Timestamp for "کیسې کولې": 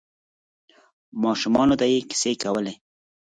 2.09-2.73